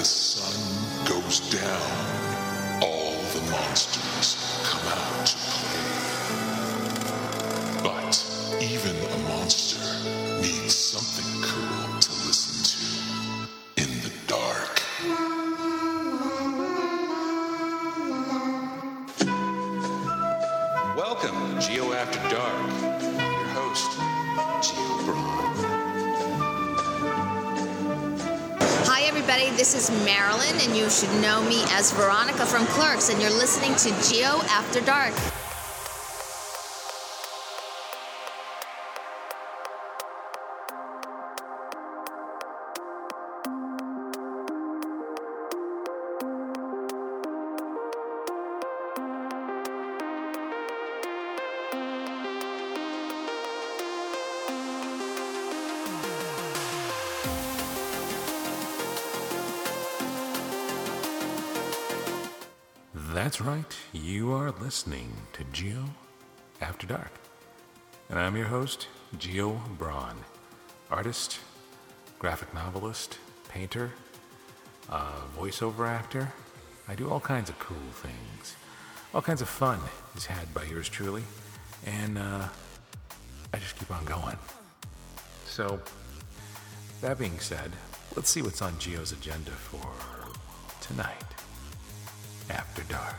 [0.00, 4.39] the sun goes down, all the monsters
[30.90, 35.14] should know me as Veronica from Clerks, and you're listening to Geo After Dark.
[63.30, 65.84] That's right, you are listening to Geo
[66.60, 67.12] After Dark.
[68.08, 70.16] And I'm your host, Geo Braun,
[70.90, 71.38] artist,
[72.18, 73.92] graphic novelist, painter,
[74.88, 76.32] uh, voiceover actor.
[76.88, 78.56] I do all kinds of cool things.
[79.14, 79.78] All kinds of fun
[80.16, 81.22] is had by yours truly.
[81.86, 82.48] And uh,
[83.54, 84.38] I just keep on going.
[85.46, 85.78] So,
[87.00, 87.70] that being said,
[88.16, 89.88] let's see what's on Geo's agenda for
[90.80, 91.39] tonight.
[92.50, 93.14] After Dark.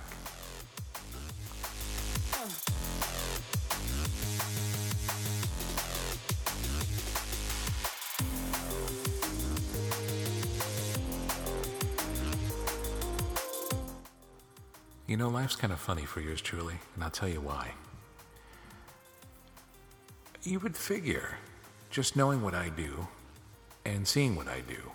[15.08, 17.72] You know, life's kind of funny for yours truly, and I'll tell you why.
[20.44, 21.38] You would figure,
[21.90, 23.08] just knowing what I do
[23.86, 24.92] and seeing what I do,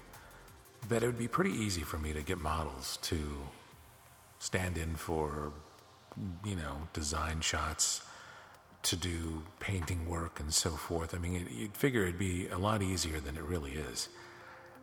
[0.89, 3.17] that it would be pretty easy for me to get models to
[4.39, 5.53] stand in for,
[6.45, 8.03] you know, design shots,
[8.87, 11.13] to do painting work and so forth.
[11.13, 14.09] I mean, it, you'd figure it'd be a lot easier than it really is.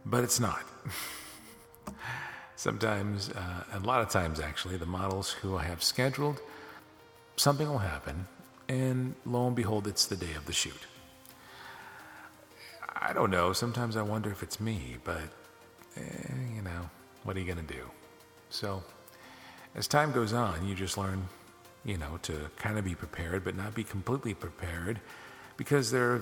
[0.06, 0.64] But it's not.
[2.58, 6.41] Sometimes, uh, a lot of times actually, the models who I have scheduled,
[7.38, 8.28] something will happen,
[8.68, 10.85] and lo and behold, it's the day of the shoot.
[12.96, 13.53] I don't know.
[13.53, 15.30] Sometimes I wonder if it's me, but,
[15.96, 16.02] eh,
[16.56, 16.90] you know,
[17.24, 17.90] what are you going to do?
[18.50, 18.84] So,
[19.75, 21.28] as time goes on, you just learn,
[21.84, 25.00] you know, to kind of be prepared, but not be completely prepared,
[25.57, 26.22] because there,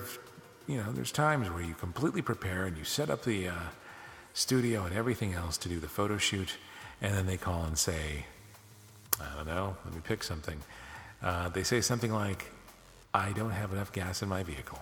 [0.66, 3.54] you know, there's times where you completely prepare and you set up the uh,
[4.32, 6.56] studio and everything else to do the photo shoot,
[7.00, 8.24] and then they call and say,
[9.20, 10.58] I don't know, let me pick something.
[11.22, 12.50] Uh, they say something like,
[13.14, 14.80] I don't have enough gas in my vehicle.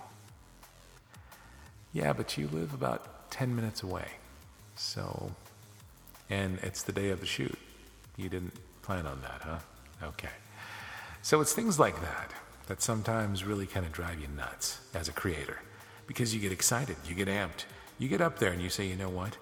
[1.93, 4.07] Yeah, but you live about 10 minutes away.
[4.75, 5.31] So,
[6.29, 7.57] and it's the day of the shoot.
[8.17, 9.59] You didn't plan on that, huh?
[10.03, 10.29] Okay.
[11.21, 12.31] So it's things like that
[12.67, 15.59] that sometimes really kind of drive you nuts as a creator
[16.07, 17.65] because you get excited, you get amped,
[17.99, 19.37] you get up there and you say, you know what?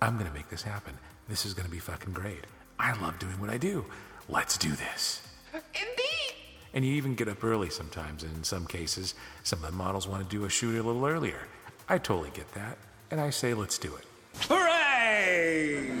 [0.00, 0.94] I'm going to make this happen.
[1.28, 2.44] This is going to be fucking great.
[2.78, 3.84] I love doing what I do.
[4.28, 5.22] Let's do this.
[5.54, 6.34] Indeed.
[6.74, 8.22] And you even get up early sometimes.
[8.22, 11.06] And in some cases, some of the models want to do a shoot a little
[11.06, 11.40] earlier.
[11.88, 12.78] I totally get that.
[13.10, 14.04] And I say, let's do it.
[14.48, 15.93] Hooray!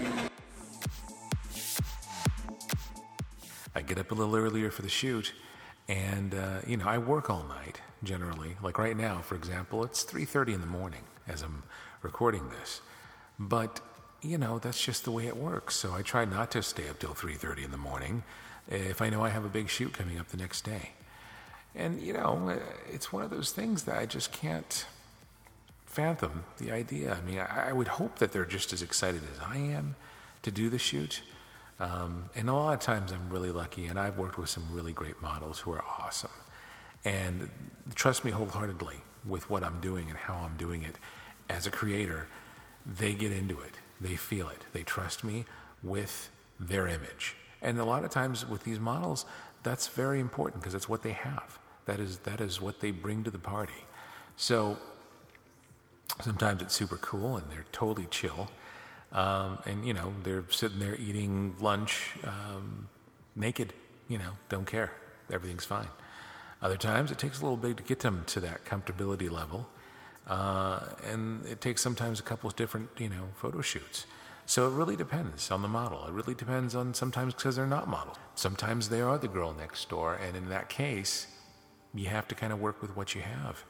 [3.74, 5.32] I get up a little earlier for the shoot,
[5.88, 8.56] and uh, you know I work all night generally.
[8.62, 11.62] Like right now, for example, it's 3:30 in the morning as I'm
[12.02, 12.80] recording this,
[13.38, 13.80] but
[14.22, 15.74] you know that's just the way it works.
[15.74, 18.22] So I try not to stay up till 3:30 in the morning
[18.68, 20.90] if I know I have a big shoot coming up the next day.
[21.74, 22.58] And you know,
[22.90, 24.86] it's one of those things that I just can't
[25.86, 27.14] fathom the idea.
[27.14, 29.96] I mean, I, I would hope that they're just as excited as I am
[30.42, 31.22] to do the shoot.
[31.80, 34.92] Um, and a lot of times I'm really lucky, and I've worked with some really
[34.92, 36.30] great models who are awesome.
[37.04, 37.50] And
[37.94, 38.96] trust me wholeheartedly
[39.26, 40.96] with what I'm doing and how I'm doing it.
[41.50, 42.28] As a creator,
[42.86, 45.44] they get into it, they feel it, they trust me
[45.82, 47.36] with their image.
[47.60, 49.24] And a lot of times with these models,
[49.62, 51.58] that's very important because it's what they have.
[51.86, 53.84] That is, that is what they bring to the party.
[54.36, 54.78] So
[56.22, 58.50] sometimes it's super cool and they're totally chill.
[59.14, 62.88] Um, and, you know, they're sitting there eating lunch um,
[63.36, 63.72] naked,
[64.08, 64.92] you know, don't care.
[65.32, 65.88] Everything's fine.
[66.60, 69.68] Other times it takes a little bit to get them to that comfortability level.
[70.26, 70.80] Uh,
[71.10, 74.06] and it takes sometimes a couple of different, you know, photo shoots.
[74.46, 76.04] So it really depends on the model.
[76.06, 78.16] It really depends on sometimes because they're not models.
[78.34, 80.14] Sometimes they are the girl next door.
[80.14, 81.26] And in that case,
[81.94, 83.64] you have to kind of work with what you have.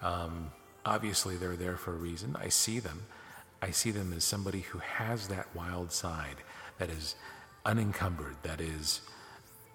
[0.00, 0.52] Um,
[0.84, 2.36] obviously, they're there for a reason.
[2.38, 3.02] I see them.
[3.66, 6.36] I see them as somebody who has that wild side
[6.78, 7.16] that is
[7.64, 9.00] unencumbered, that is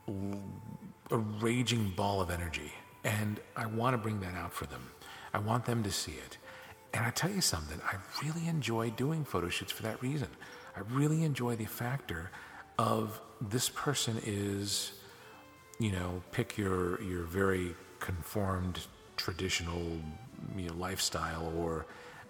[0.07, 2.71] a raging ball of energy.
[3.03, 4.91] And I want to bring that out for them.
[5.33, 6.37] I want them to see it.
[6.93, 10.29] And I tell you something, I really enjoy doing photo shoots for that reason.
[10.73, 12.31] I really enjoy the factor
[12.79, 14.93] of this person is,
[15.79, 18.79] you know, pick your your very conformed
[19.17, 19.81] traditional
[20.55, 21.85] you know, lifestyle or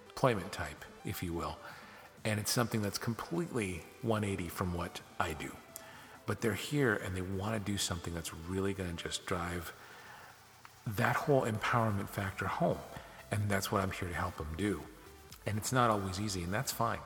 [0.10, 1.58] employment type, if you will.
[2.24, 5.52] And it's something that's completely 180 from what I do.
[6.26, 9.74] But they're here and they want to do something that's really going to just drive
[10.86, 12.78] that whole empowerment factor home.
[13.32, 14.82] And that's what I'm here to help them do.
[15.46, 17.00] And it's not always easy, and that's fine.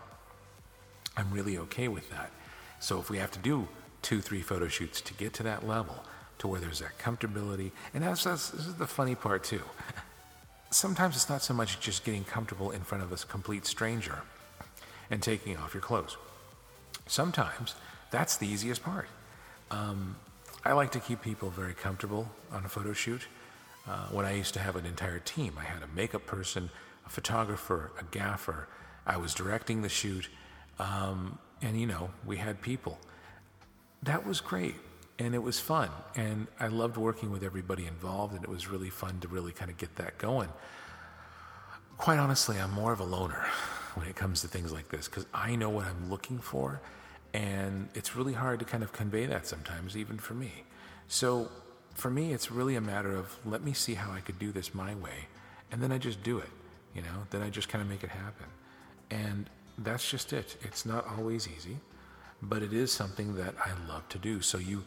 [1.16, 2.32] I'm really okay with that.
[2.80, 3.68] So if we have to do
[4.02, 6.04] two, three photo shoots to get to that level,
[6.40, 9.62] to where there's that comfortability, and that's, that's this is the funny part too.
[10.72, 14.22] Sometimes it's not so much just getting comfortable in front of a complete stranger
[15.10, 16.18] and taking off your clothes.
[17.08, 17.76] Sometimes
[18.12, 19.08] that's the easiest part.
[19.72, 20.16] Um,
[20.64, 23.22] I like to keep people very comfortable on a photo shoot.
[23.88, 26.72] Uh, when I used to have an entire team, I had a makeup person,
[27.06, 28.68] a photographer, a gaffer.
[29.06, 30.28] I was directing the shoot,
[30.80, 32.98] um, and you know, we had people.
[34.02, 34.76] That was great,
[35.18, 38.90] and it was fun, and I loved working with everybody involved, and it was really
[38.90, 40.50] fun to really kind of get that going.
[41.98, 43.46] Quite honestly, I'm more of a loner
[43.94, 46.82] when it comes to things like this because I know what I'm looking for,
[47.34, 50.52] and it's really hard to kind of convey that sometimes, even for me.
[51.08, 51.50] So
[51.94, 54.74] for me, it's really a matter of let me see how I could do this
[54.74, 55.28] my way,
[55.72, 56.50] and then I just do it.
[56.94, 58.48] You know, then I just kind of make it happen,
[59.10, 60.58] and that's just it.
[60.62, 61.78] It's not always easy,
[62.42, 64.42] but it is something that I love to do.
[64.42, 64.84] So you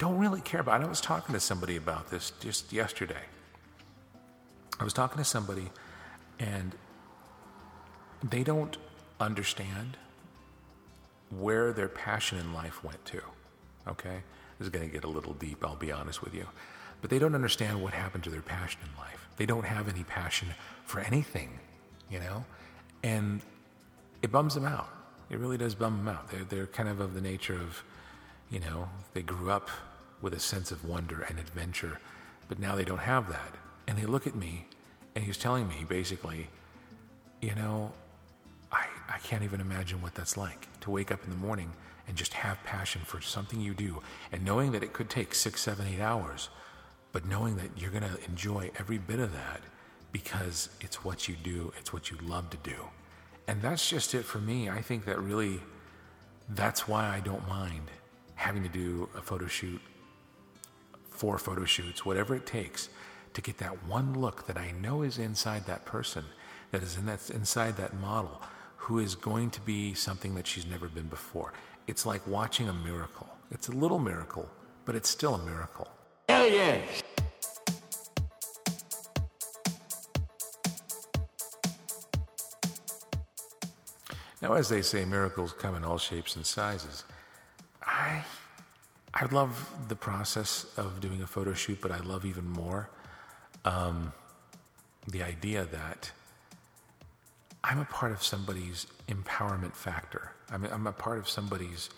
[0.00, 0.82] don't really care about.
[0.82, 3.22] I was talking to somebody about this just yesterday.
[4.80, 5.70] I was talking to somebody,
[6.38, 6.74] and
[8.24, 8.78] they don't
[9.20, 9.98] understand
[11.28, 13.20] where their passion in life went to.
[13.86, 14.22] Okay?
[14.58, 16.46] This is going to get a little deep, I'll be honest with you.
[17.02, 19.28] But they don't understand what happened to their passion in life.
[19.36, 20.48] They don't have any passion
[20.86, 21.60] for anything,
[22.10, 22.46] you know?
[23.02, 23.42] And
[24.22, 24.88] it bums them out.
[25.28, 26.30] It really does bum them out.
[26.30, 27.84] They're, they're kind of of the nature of,
[28.50, 29.68] you know, they grew up
[30.20, 31.98] with a sense of wonder and adventure,
[32.48, 33.54] but now they don't have that.
[33.86, 34.66] And they look at me,
[35.14, 36.48] and he's telling me basically,
[37.40, 37.92] you know,
[38.70, 41.72] I, I can't even imagine what that's like to wake up in the morning
[42.06, 44.02] and just have passion for something you do
[44.32, 46.48] and knowing that it could take six, seven, eight hours,
[47.12, 49.60] but knowing that you're going to enjoy every bit of that
[50.12, 52.76] because it's what you do, it's what you love to do.
[53.46, 54.68] And that's just it for me.
[54.68, 55.60] I think that really,
[56.48, 57.90] that's why I don't mind
[58.34, 59.80] having to do a photo shoot,
[61.20, 62.88] four photo shoots, whatever it takes
[63.34, 66.24] to get that one look that I know is inside that person,
[66.70, 68.40] that is in that, inside that model
[68.78, 71.52] who is going to be something that she's never been before.
[71.86, 73.28] It's like watching a miracle.
[73.50, 74.48] It's a little miracle,
[74.86, 75.88] but it's still a miracle.
[76.30, 77.02] Hell yes.
[84.40, 87.04] Now, as they say, miracles come in all shapes and sizes.
[87.82, 88.24] I,
[89.20, 92.88] I love the process of doing a photo shoot, but I love even more
[93.66, 94.14] um,
[95.06, 96.10] the idea that
[97.62, 100.32] I'm a part of somebody's empowerment factor.
[100.50, 101.90] I'm, I'm a part of somebody's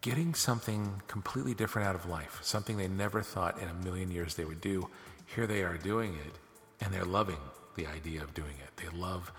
[0.00, 4.36] getting something completely different out of life, something they never thought in a million years
[4.36, 4.88] they would do.
[5.26, 6.36] Here they are doing it,
[6.80, 7.36] and they're loving
[7.76, 8.82] the idea of doing it.
[8.82, 9.30] They love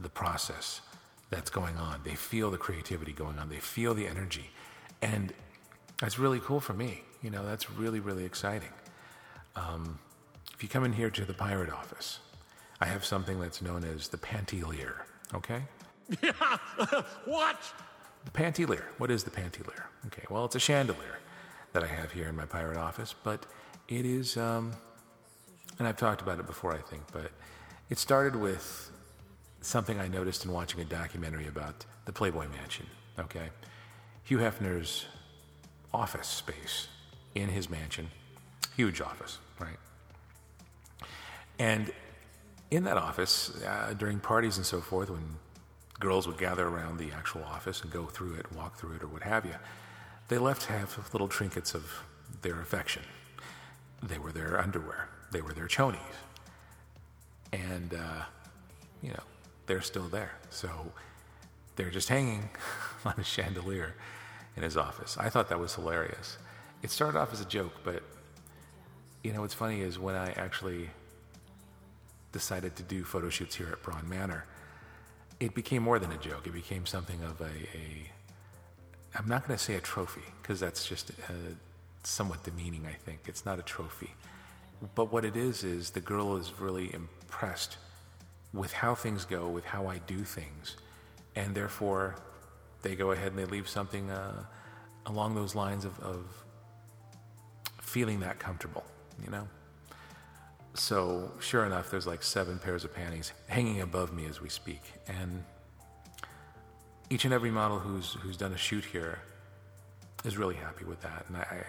[0.00, 0.80] the process
[1.28, 2.00] that's going on.
[2.02, 3.50] They feel the creativity going on.
[3.50, 4.50] They feel the energy.
[5.02, 5.34] And
[6.00, 7.02] that's really cool for me.
[7.22, 8.68] You know, that's really, really exciting.
[9.54, 9.98] Um,
[10.54, 12.20] if you come in here to the pirate office,
[12.80, 14.94] I have something that's known as the Panteleer,
[15.34, 15.62] okay?
[16.22, 16.32] Yeah.
[17.24, 17.60] what?
[18.24, 18.84] The Panteleer.
[18.98, 19.82] What is the Panteleer?
[20.06, 21.18] Okay, well, it's a chandelier
[21.72, 23.44] that I have here in my pirate office, but
[23.88, 24.72] it is, um,
[25.78, 27.32] and I've talked about it before, I think, but
[27.90, 28.92] it started with
[29.62, 32.86] something I noticed in watching a documentary about the Playboy Mansion,
[33.18, 33.48] okay?
[34.22, 35.06] Hugh Hefner's
[35.92, 36.88] office space
[37.34, 38.10] in his mansion,
[38.76, 39.76] huge office, right?
[41.58, 41.92] And
[42.70, 45.36] in that office, uh, during parties and so forth, when
[46.00, 49.06] girls would gather around the actual office and go through it, walk through it, or
[49.06, 49.54] what have you,
[50.28, 51.90] they left half little trinkets of
[52.42, 53.02] their affection.
[54.02, 56.00] They were their underwear, they were their chonies.
[57.52, 58.24] And, uh,
[59.02, 59.22] you know,
[59.66, 60.32] they're still there.
[60.50, 60.68] So
[61.76, 62.50] they're just hanging
[63.04, 63.94] on a chandelier
[64.56, 65.16] in his office.
[65.18, 66.38] I thought that was hilarious.
[66.82, 68.02] It started off as a joke, but,
[69.22, 70.90] you know, what's funny is when I actually
[72.32, 74.44] decided to do photo shoots here at Braun Manor,
[75.40, 76.46] it became more than a joke.
[76.46, 78.10] It became something of a, a
[79.18, 81.32] I'm not going to say a trophy because that's just uh,
[82.02, 83.20] somewhat demeaning, I think.
[83.26, 84.14] It's not a trophy.
[84.94, 87.78] But what it is, is the girl is really impressed
[88.52, 90.76] with how things go, with how I do things.
[91.34, 92.16] And therefore,
[92.82, 94.44] they go ahead and they leave something uh,
[95.06, 96.24] along those lines of, of
[97.80, 98.84] feeling that comfortable,
[99.24, 99.48] you know?
[100.74, 104.82] So, sure enough, there's like seven pairs of panties hanging above me as we speak.
[105.06, 105.42] And
[107.08, 109.20] each and every model who's, who's done a shoot here
[110.24, 111.24] is really happy with that.
[111.28, 111.64] And I, I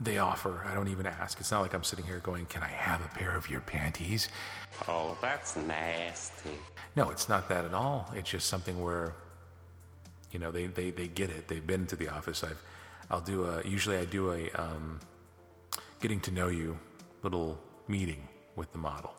[0.00, 0.64] they offer.
[0.66, 1.38] I don't even ask.
[1.40, 4.28] It's not like I'm sitting here going, Can I have a pair of your panties?
[4.88, 6.50] Oh, that's nasty.
[6.96, 8.10] No, it's not that at all.
[8.14, 9.14] It's just something where,
[10.30, 11.48] you know, they, they, they get it.
[11.48, 12.44] They've been to the office.
[12.44, 12.62] I've,
[13.10, 15.00] I'll do a, usually I do a um,
[16.00, 16.78] getting to know you
[17.22, 17.58] little
[17.88, 19.14] meeting with the model.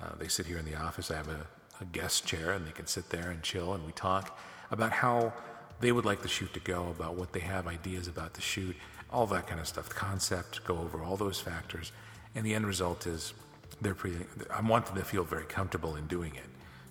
[0.00, 1.10] Uh, they sit here in the office.
[1.10, 1.46] I have a,
[1.80, 4.38] a guest chair and they can sit there and chill and we talk
[4.70, 5.32] about how
[5.80, 8.74] they would like the shoot to go, about what they have ideas about the shoot
[9.10, 11.92] all that kind of stuff, the concept, go over all those factors.
[12.34, 13.32] And the end result is
[13.80, 16.44] they're pretty, I want them to feel very comfortable in doing it.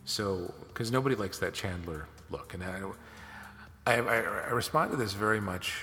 [0.06, 2.54] So, because nobody likes that Chandler look.
[2.54, 2.82] And I,
[3.88, 5.74] I, I, respond to this very much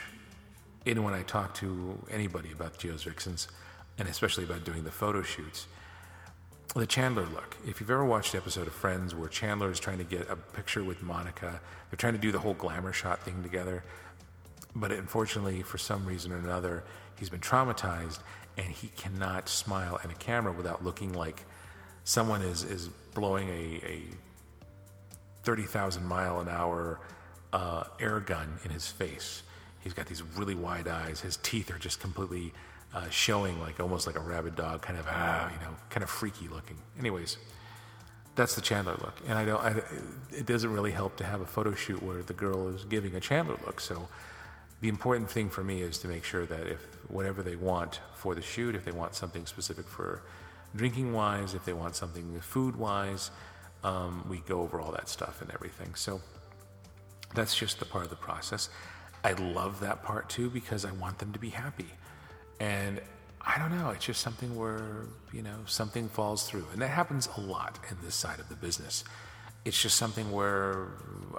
[0.84, 3.48] in when I talk to anybody about Geo's Vixens,
[3.96, 5.66] and especially about doing the photo shoots.
[6.76, 7.56] The Chandler look.
[7.66, 10.36] If you've ever watched an episode of Friends where Chandler is trying to get a
[10.36, 11.58] picture with Monica,
[11.88, 13.82] they're trying to do the whole glamour shot thing together.
[14.76, 16.84] But unfortunately, for some reason or another,
[17.18, 18.18] he's been traumatized
[18.58, 21.42] and he cannot smile in a camera without looking like
[22.02, 24.02] someone is, is blowing a, a
[25.44, 27.00] 30,000 mile an hour
[27.54, 29.44] uh, air gun in his face.
[29.80, 31.20] He's got these really wide eyes.
[31.20, 32.52] His teeth are just completely
[32.92, 36.10] uh, showing, like almost like a rabid dog, kind of, uh, you know, kind of
[36.10, 36.76] freaky looking.
[36.98, 37.38] Anyways,
[38.34, 39.60] that's the Chandler look, and I don't.
[39.62, 39.82] I,
[40.32, 43.20] it doesn't really help to have a photo shoot where the girl is giving a
[43.20, 43.80] Chandler look.
[43.80, 44.08] So
[44.80, 48.34] the important thing for me is to make sure that if whatever they want for
[48.34, 50.22] the shoot, if they want something specific for
[50.74, 53.30] drinking wise, if they want something food wise,
[53.84, 55.94] um, we go over all that stuff and everything.
[55.94, 56.20] So
[57.34, 58.68] that's just the part of the process.
[59.22, 61.88] I love that part too because I want them to be happy.
[62.60, 63.00] And
[63.40, 66.66] I don't know, it's just something where, you know, something falls through.
[66.72, 69.04] And that happens a lot in this side of the business.
[69.64, 70.88] It's just something where,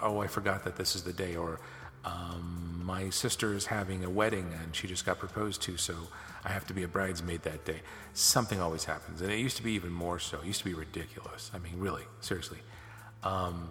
[0.01, 1.59] oh, I forgot that this is the day, or
[2.03, 5.95] um, my sister is having a wedding and she just got proposed to, so
[6.43, 7.81] I have to be a bridesmaid that day.
[8.13, 10.39] Something always happens, and it used to be even more so.
[10.39, 11.51] It used to be ridiculous.
[11.53, 12.59] I mean, really, seriously.
[13.23, 13.69] Um,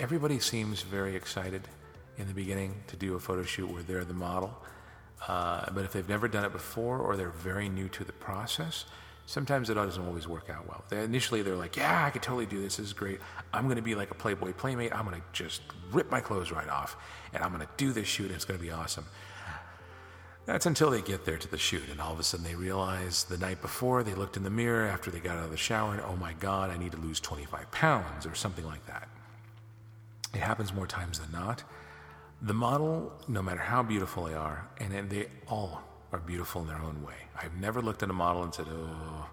[0.00, 1.68] everybody seems very excited
[2.16, 4.56] in the beginning to do a photo shoot where they're the model.
[5.28, 8.86] Uh, but if they've never done it before or they're very new to the process,
[9.26, 10.82] sometimes it doesn't always work out well.
[10.88, 12.76] They, initially, they're like, "Yeah, I could totally do this.
[12.76, 13.20] This is great.
[13.52, 14.94] I'm going to be like a Playboy playmate.
[14.94, 15.60] I'm going to just
[15.92, 16.96] rip my clothes right off,
[17.34, 18.26] and I'm going to do this shoot.
[18.26, 19.04] and It's going to be awesome."
[20.46, 23.24] That's until they get there to the shoot, and all of a sudden they realize
[23.24, 25.92] the night before they looked in the mirror after they got out of the shower,
[25.92, 29.06] and oh my God, I need to lose 25 pounds or something like that.
[30.34, 31.62] It happens more times than not.
[32.42, 35.82] The model, no matter how beautiful they are, and they all
[36.12, 37.14] are beautiful in their own way.
[37.36, 39.28] I've never looked at a model and said, oh,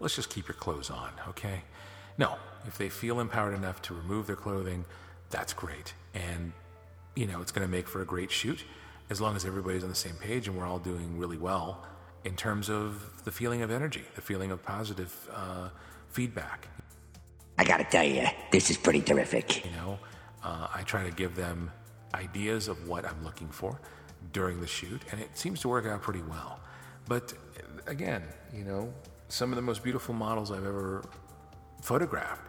[0.00, 1.62] let's just keep your clothes on, okay?
[2.18, 2.36] No,
[2.66, 4.84] if they feel empowered enough to remove their clothing,
[5.30, 5.94] that's great.
[6.14, 6.52] And,
[7.14, 8.64] you know, it's going to make for a great shoot
[9.10, 11.84] as long as everybody's on the same page and we're all doing really well
[12.24, 15.68] in terms of the feeling of energy, the feeling of positive uh,
[16.08, 16.68] feedback.
[17.58, 19.64] I gotta tell you, this is pretty terrific.
[19.64, 19.98] You know,
[20.46, 21.72] uh, I try to give them
[22.14, 23.80] ideas of what I'm looking for
[24.32, 26.60] during the shoot, and it seems to work out pretty well.
[27.08, 27.34] But
[27.86, 28.22] again,
[28.54, 28.92] you know,
[29.28, 31.04] some of the most beautiful models I've ever
[31.82, 32.42] photographed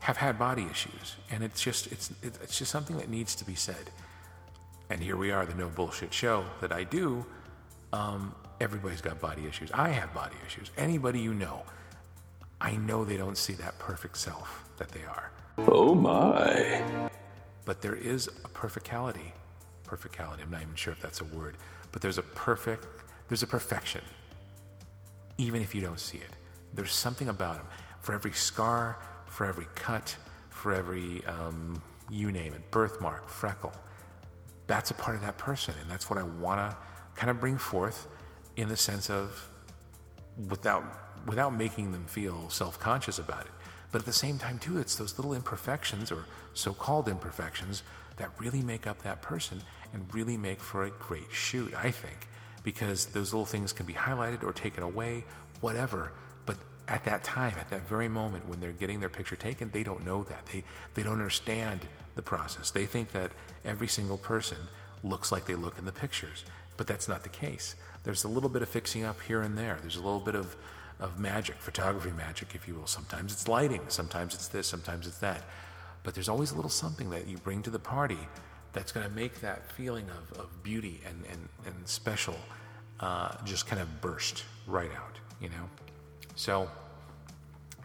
[0.00, 3.54] have had body issues, and it's just it's it's just something that needs to be
[3.54, 3.90] said.
[4.90, 7.24] And here we are, the no bullshit show that I do.
[7.92, 9.70] Um, everybody's got body issues.
[9.72, 10.70] I have body issues.
[10.76, 11.62] Anybody you know,
[12.60, 15.30] I know they don't see that perfect self that they are.
[15.58, 17.05] Oh my.
[17.66, 19.32] But there is a perfectality
[19.86, 20.42] perfectality.
[20.42, 21.56] I'm not even sure if that's a word,
[21.92, 22.86] but there's a perfect,
[23.28, 24.02] there's a perfection,
[25.38, 26.30] even if you don't see it.
[26.74, 27.66] There's something about them.
[28.00, 30.14] For every scar, for every cut,
[30.50, 33.72] for every, um, you name it, birthmark, freckle,
[34.66, 35.74] that's a part of that person.
[35.80, 36.76] And that's what I want to
[37.14, 38.08] kind of bring forth
[38.56, 39.48] in the sense of
[40.48, 40.84] without,
[41.26, 43.52] without making them feel self conscious about it.
[43.92, 46.24] But at the same time, too, it's those little imperfections or
[46.54, 47.82] so called imperfections
[48.16, 49.62] that really make up that person
[49.92, 52.28] and really make for a great shoot, I think,
[52.62, 55.24] because those little things can be highlighted or taken away,
[55.60, 56.12] whatever.
[56.44, 56.56] But
[56.88, 60.04] at that time, at that very moment when they're getting their picture taken, they don't
[60.04, 60.46] know that.
[60.46, 60.64] They,
[60.94, 61.80] they don't understand
[62.14, 62.70] the process.
[62.70, 63.30] They think that
[63.64, 64.58] every single person
[65.04, 66.44] looks like they look in the pictures,
[66.76, 67.76] but that's not the case.
[68.04, 69.78] There's a little bit of fixing up here and there.
[69.80, 70.56] There's a little bit of,
[70.98, 72.86] of magic, photography magic, if you will.
[72.86, 75.42] Sometimes it's lighting, sometimes it's this, sometimes it's that.
[76.02, 78.18] But there's always a little something that you bring to the party
[78.72, 82.36] that's going to make that feeling of, of beauty and, and, and special
[83.00, 85.68] uh, just kind of burst right out, you know?
[86.34, 86.70] So,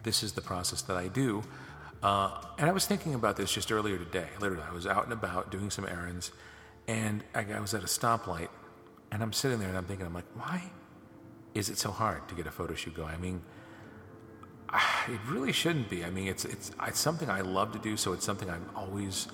[0.02, 1.42] this is the process that I do.
[2.02, 4.26] Uh, and I was thinking about this just earlier today.
[4.40, 6.32] Literally, I was out and about doing some errands,
[6.88, 8.48] and I, I was at a stoplight,
[9.12, 10.70] and I'm sitting there and I'm thinking, I'm like, why
[11.54, 13.14] is it so hard to get a photo shoot going?
[13.14, 13.42] I mean,
[15.08, 16.04] it really shouldn't be.
[16.04, 19.28] I mean, it's, it's, it's something I love to do, so it's something I'm always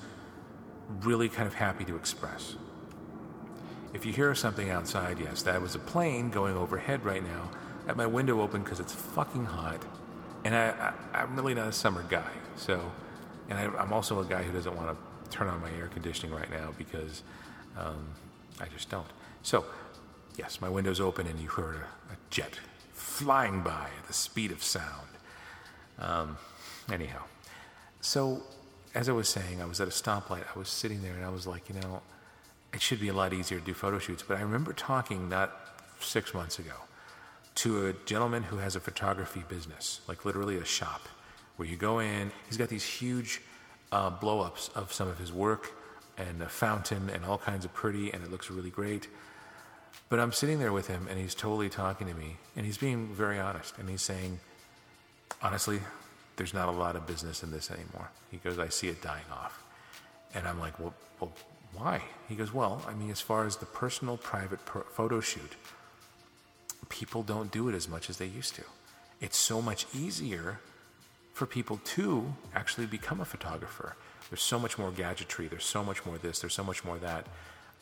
[1.00, 2.56] really kind of happy to express.
[3.94, 7.50] If you hear something outside, yes, that was a plane going overhead right now.
[7.84, 9.82] I have my window open because it's fucking hot,
[10.44, 12.30] and I, I, am really not a summer guy.
[12.56, 12.92] So,
[13.48, 16.34] and I, am also a guy who doesn't want to turn on my air conditioning
[16.34, 17.22] right now because
[17.78, 18.08] um,
[18.60, 19.06] I just don't.
[19.42, 19.64] So,
[20.38, 22.58] yes, my window's open, and you heard a, a jet
[22.92, 25.08] flying by at the speed of sound.
[25.98, 26.38] Um,
[26.90, 27.22] anyhow,
[28.00, 28.42] so
[28.94, 30.44] as I was saying, I was at a stoplight.
[30.54, 32.00] I was sitting there, and I was like, you know
[32.72, 34.22] it should be a lot easier to do photo shoots.
[34.26, 35.52] But I remember talking not
[36.00, 36.74] six months ago
[37.56, 41.08] to a gentleman who has a photography business, like literally a shop,
[41.56, 42.30] where you go in.
[42.46, 43.40] He's got these huge
[43.90, 45.72] uh, blow ups of some of his work
[46.16, 49.08] and a fountain and all kinds of pretty, and it looks really great.
[50.08, 53.08] But I'm sitting there with him, and he's totally talking to me, and he's being
[53.08, 54.40] very honest, and he's saying,
[55.42, 55.80] honestly,
[56.36, 58.10] there's not a lot of business in this anymore.
[58.30, 59.64] He goes, I see it dying off.
[60.34, 61.32] And I'm like, well, well
[61.72, 62.02] why?
[62.28, 65.56] He goes, Well, I mean, as far as the personal, private photo shoot,
[66.88, 68.62] people don't do it as much as they used to.
[69.20, 70.60] It's so much easier
[71.32, 73.96] for people to actually become a photographer.
[74.30, 77.26] There's so much more gadgetry, there's so much more this, there's so much more that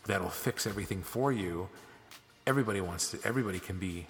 [0.06, 1.68] that'll fix everything for you.
[2.46, 4.06] Everybody wants to, everybody can be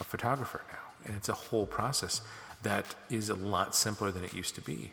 [0.00, 1.06] a photographer now.
[1.06, 2.20] And it's a whole process
[2.62, 4.92] that is a lot simpler than it used to be.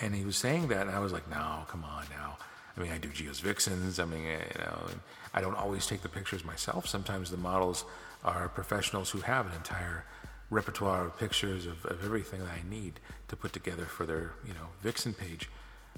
[0.00, 2.36] And he was saying that, and I was like, no, come on now.
[2.76, 4.00] I mean, I do Geo's Vixens.
[4.00, 4.86] I mean, you know,
[5.32, 6.88] I don't always take the pictures myself.
[6.88, 7.84] Sometimes the models
[8.24, 10.04] are professionals who have an entire
[10.50, 14.54] repertoire of pictures of, of everything that I need to put together for their, you
[14.54, 15.48] know, Vixen page.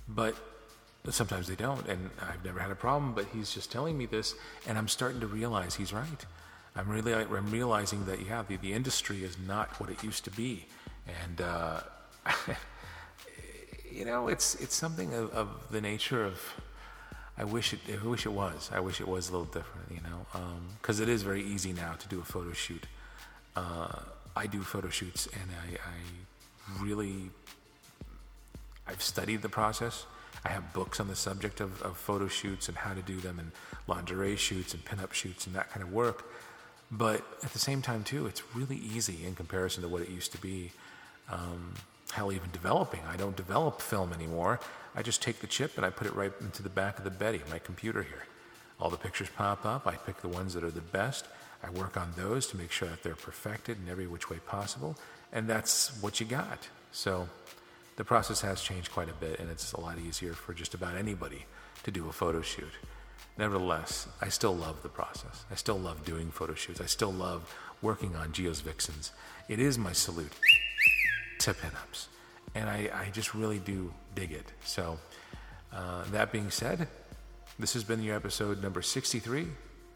[0.09, 0.37] But
[1.15, 3.15] sometimes they don't, and I've never had a problem.
[3.15, 4.35] But he's just telling me this,
[4.67, 6.27] and I'm starting to realize he's right.
[6.75, 10.31] I'm really, I'm realizing that yeah, the, the industry is not what it used to
[10.31, 10.67] be,
[11.25, 11.41] and.
[11.41, 11.81] Uh,
[13.97, 16.41] you know, it's it's something of, of, the nature of.
[17.39, 17.81] I wish it.
[17.91, 18.71] I wish it was.
[18.73, 19.91] I wish it was a little different.
[19.91, 20.27] You know,
[20.81, 22.87] because um, it is very easy now to do a photo shoot.
[23.55, 24.01] Uh,
[24.35, 27.31] I do photo shoots, and I, I really.
[28.87, 30.07] I've studied the process.
[30.47, 33.41] I have books on the subject of, of photo shoots and how to do them,
[33.41, 33.51] and
[33.89, 36.31] lingerie shoots and pinup shoots and that kind of work.
[36.89, 40.31] But at the same time, too, it's really easy in comparison to what it used
[40.33, 40.71] to be.
[41.29, 41.75] Um,
[42.13, 43.01] hell, even developing.
[43.09, 44.61] I don't develop film anymore.
[44.95, 47.11] I just take the chip and I put it right into the back of the
[47.11, 48.23] Betty, my computer here.
[48.81, 49.85] All the pictures pop up.
[49.85, 51.27] I pick the ones that are the best.
[51.65, 54.97] I work on those to make sure that they're perfected in every which way possible.
[55.33, 56.69] And that's what you got.
[56.93, 57.29] So
[57.97, 60.97] the process has changed quite a bit, and it's a lot easier for just about
[60.97, 61.47] anybody
[61.83, 62.73] to do a photo shoot.
[63.39, 65.45] Nevertheless, I still love the process.
[65.51, 66.81] I still love doing photo shoots.
[66.81, 69.13] I still love working on Geo's Vixens.
[69.49, 70.33] It is my salute
[71.41, 72.07] to pinups.
[72.55, 74.53] And I, I just really do dig it.
[74.65, 74.99] So,
[75.73, 76.89] uh, that being said,
[77.59, 79.47] this has been your episode number 63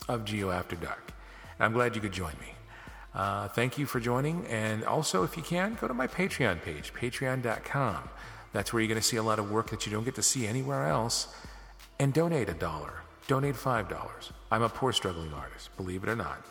[0.08, 1.12] of Geo After Dark.
[1.58, 2.54] And I'm glad you could join me.
[3.14, 4.46] Uh, thank you for joining.
[4.46, 8.08] And also, if you can, go to my Patreon page, patreon.com.
[8.52, 10.22] That's where you're going to see a lot of work that you don't get to
[10.22, 11.34] see anywhere else.
[11.98, 12.94] And donate a dollar,
[13.26, 14.32] donate $5.
[14.50, 16.44] I'm a poor, struggling artist, believe it or not.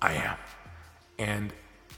[0.00, 0.36] I am.
[1.18, 1.52] And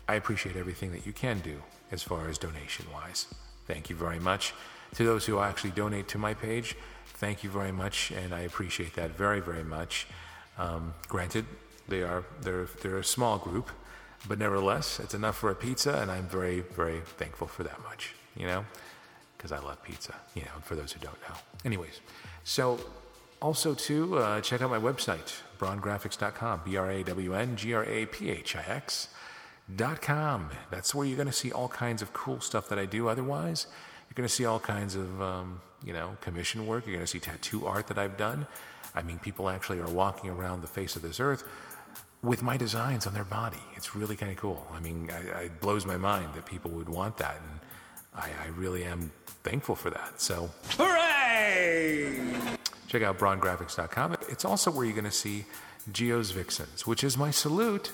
[0.09, 3.27] I appreciate everything that you can do as far as donation wise.
[3.67, 4.55] Thank you very much.
[4.95, 8.95] To those who actually donate to my page, thank you very much, and I appreciate
[8.95, 10.07] that very, very much.
[10.57, 11.45] Um, granted,
[11.89, 13.71] they are they're they're a small group,
[14.27, 18.15] but nevertheless, it's enough for a pizza, and I'm very, very thankful for that much.
[18.37, 18.65] You know,
[19.37, 20.15] because I love pizza.
[20.35, 21.35] You know, for those who don't know.
[21.65, 22.01] Anyways,
[22.45, 22.81] so
[23.41, 26.63] also too, uh, check out my website, brawngraphics.com.
[26.65, 29.09] B R A W N G R A P H I X
[30.01, 30.51] com.
[30.71, 33.09] That's where you're going to see all kinds of cool stuff that I do.
[33.09, 33.67] Otherwise,
[34.09, 36.87] you're going to see all kinds of, um, you know, commission work.
[36.87, 38.47] You're going to see tattoo art that I've done.
[38.95, 41.45] I mean, people actually are walking around the face of this earth
[42.23, 43.63] with my designs on their body.
[43.77, 44.67] It's really kind of cool.
[44.73, 47.61] I mean, I, it blows my mind that people would want that, and
[48.15, 49.13] I, I really am
[49.45, 50.21] thankful for that.
[50.21, 52.21] So, hooray!
[52.89, 54.17] Check out brawngraphics.com.
[54.29, 55.45] It's also where you're going to see
[55.93, 57.93] Geo's Vixens, which is my salute.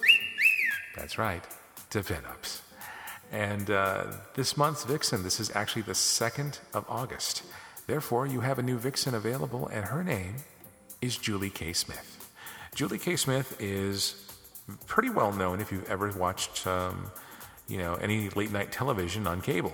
[0.97, 1.45] That's right,
[1.91, 2.61] to pinups.
[3.33, 7.43] And uh, this month's Vixen, this is actually the 2nd of August.
[7.87, 10.37] Therefore, you have a new Vixen available, and her name
[11.03, 11.73] is Julie K.
[11.73, 12.14] Smith.
[12.75, 13.15] Julie K.
[13.15, 14.17] Smith is
[14.87, 17.11] pretty well known if you've ever watched, um,
[17.69, 19.73] you know, any late night television on cable.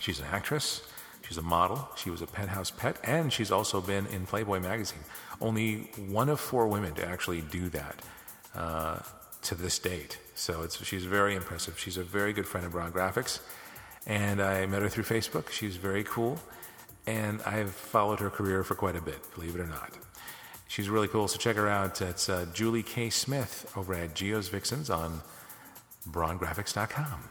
[0.00, 0.82] She's an actress.
[1.22, 1.88] She's a model.
[1.96, 5.04] She was a penthouse pet, and she's also been in Playboy magazine.
[5.40, 8.02] Only one of four women to actually do that
[8.54, 8.98] uh,
[9.42, 10.18] to this date.
[10.34, 11.78] So she's very impressive.
[11.78, 13.40] She's a very good friend of Braun Graphics,
[14.06, 15.50] and I met her through Facebook.
[15.50, 16.38] She's very cool,
[17.06, 19.92] and I've followed her career for quite a bit, believe it or not.
[20.68, 22.00] She's really cool, so check her out.
[22.02, 23.10] It's uh, Julie K.
[23.10, 25.22] Smith over at Geo's Vixens on
[26.10, 27.22] brawngraphics.com.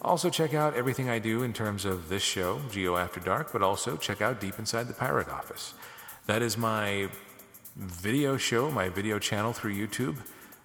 [0.00, 3.62] Also, check out everything I do in terms of this show, Geo After Dark, but
[3.62, 5.74] also check out Deep Inside the Pirate Office.
[6.26, 7.08] That is my
[7.74, 10.16] video show, my video channel through YouTube,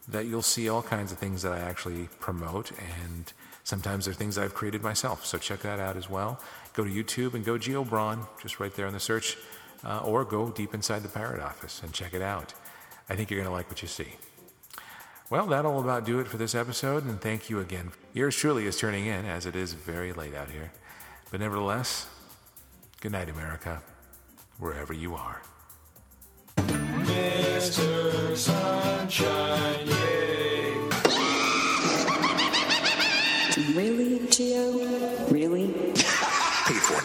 [0.08, 3.34] that you'll see all kinds of things that I actually promote, and
[3.64, 5.26] sometimes they're things I've created myself.
[5.26, 6.40] So check that out as well.
[6.74, 9.38] Go to YouTube and go Geo Braun, just right there in the search,
[9.86, 12.54] uh, or go Deep Inside the Pirate Office and check it out.
[13.10, 14.14] I think you're going to like what you see.
[15.30, 17.92] Well, that'll about do it for this episode, and thank you again.
[18.14, 20.72] Yours truly is turning in, as it is very late out here.
[21.32, 22.08] But nevertheless,
[23.02, 23.82] good night, America,
[24.60, 25.42] wherever you are.
[26.58, 28.38] Mr.
[28.38, 30.76] Sunshine, yay.
[33.74, 34.93] Really, Geo?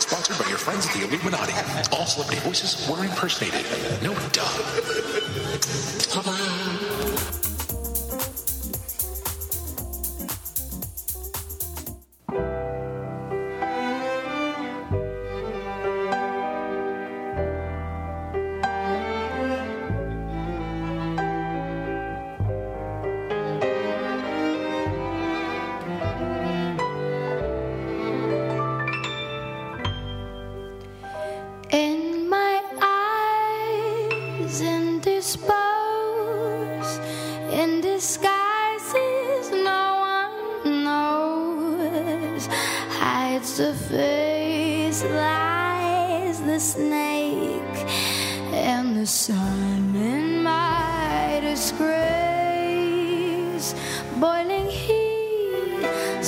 [0.01, 1.53] Sponsored by your friends at the Illuminati.
[1.93, 3.65] All celebrity voices were impersonated.
[4.03, 4.49] No duh.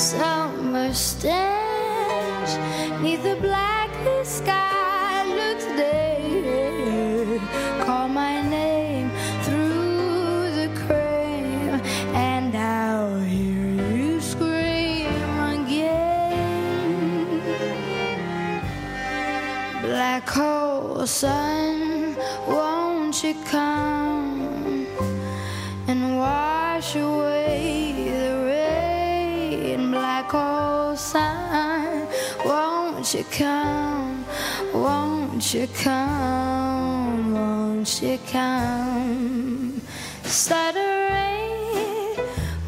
[0.01, 2.49] Summer stench,
[3.03, 7.39] neath the blackly sky looks dead.
[7.85, 9.11] Call my name
[9.43, 11.79] through the cream,
[12.15, 15.91] and I'll hear you scream again.
[19.83, 22.15] Black hole sun,
[22.47, 24.00] won't you come
[35.53, 37.33] Won't you come?
[37.33, 39.81] Won't you come?
[40.23, 42.15] Stuttering,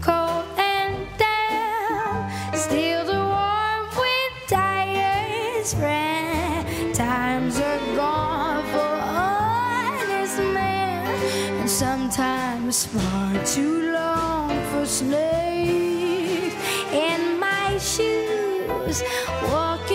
[0.01, 6.65] cold and damp, still the warm wind tires ran.
[6.93, 16.53] Times are gone for honest men, and sometimes far too long for snakes.
[16.91, 19.01] In my shoes,
[19.43, 19.92] walking